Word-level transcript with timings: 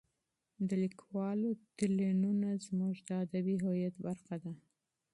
د 0.67 0.69
لیکوالو 0.83 1.49
تلینونه 1.77 2.49
زموږ 2.65 2.95
د 3.07 3.09
ادبي 3.23 3.55
هویت 3.63 3.95
برخه 4.05 4.35
ده. 4.43 4.53